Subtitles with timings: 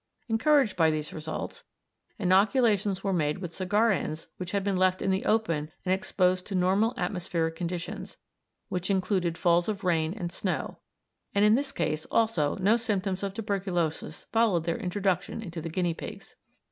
[0.29, 1.63] Encouraged by these results,
[2.17, 6.47] inoculations were made with cigar ends which had been left in the open and exposed
[6.47, 8.17] to normal atmospheric conditions,
[8.67, 10.79] which included falls of rain and snow,
[11.35, 15.93] and in this case also no symptoms of tuberculosis followed their introduction into the guinea
[15.93, 16.35] pigs.